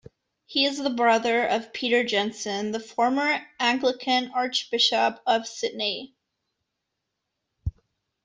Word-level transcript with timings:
He 0.47 0.65
is 0.65 0.79
the 0.79 0.89
brother 0.89 1.45
of 1.45 1.71
Peter 1.73 2.03
Jensen, 2.03 2.71
the 2.71 2.79
former 2.79 3.39
Anglican 3.59 4.31
Archbishop 4.31 5.21
of 5.27 5.45
Sydney. 5.47 6.15